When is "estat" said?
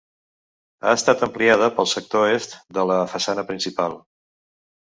0.99-1.25